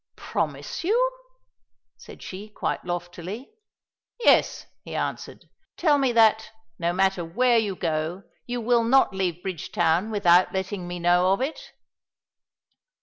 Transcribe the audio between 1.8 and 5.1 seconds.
said she, quite loftily. "Yes," he